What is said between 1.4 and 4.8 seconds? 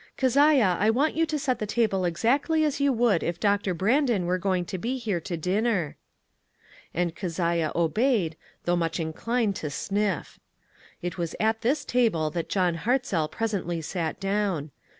the table exactly as you would if Doctor Brandon were going to